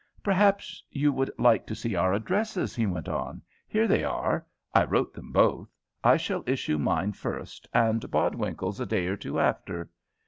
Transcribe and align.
"Perhaps 0.23 0.81
you 0.89 1.13
would 1.13 1.29
like 1.37 1.67
to 1.67 1.75
see 1.75 1.95
our 1.95 2.11
addresses," 2.11 2.75
he 2.75 2.87
went 2.87 3.07
on, 3.07 3.39
"here 3.67 3.87
they 3.87 4.03
are; 4.03 4.43
I 4.73 4.83
wrote 4.85 5.13
them 5.13 5.31
both. 5.31 5.69
I 6.03 6.17
shall 6.17 6.43
issue 6.47 6.79
mine 6.79 7.11
first, 7.13 7.67
and 7.71 8.09
Bodwinkle's 8.09 8.79
a 8.79 8.87
day 8.87 9.05
or 9.05 9.15
two 9.15 9.39
after." 9.39 9.91